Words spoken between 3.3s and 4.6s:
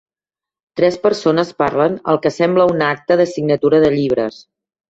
signatura de llibres.